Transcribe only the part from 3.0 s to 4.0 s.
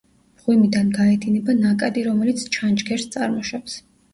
წარმოშობს.